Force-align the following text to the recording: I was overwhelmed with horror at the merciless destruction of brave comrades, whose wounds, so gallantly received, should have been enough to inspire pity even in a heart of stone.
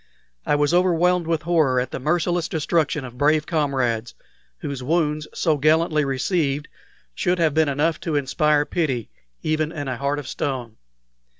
I 0.47 0.55
was 0.55 0.73
overwhelmed 0.73 1.27
with 1.27 1.43
horror 1.43 1.79
at 1.79 1.91
the 1.91 1.99
merciless 1.99 2.47
destruction 2.49 3.05
of 3.05 3.19
brave 3.19 3.45
comrades, 3.45 4.15
whose 4.57 4.81
wounds, 4.81 5.27
so 5.31 5.57
gallantly 5.57 6.03
received, 6.03 6.67
should 7.13 7.37
have 7.37 7.53
been 7.53 7.69
enough 7.69 7.99
to 7.99 8.15
inspire 8.15 8.65
pity 8.65 9.11
even 9.43 9.71
in 9.71 9.87
a 9.87 9.97
heart 9.97 10.17
of 10.17 10.27
stone. 10.27 10.77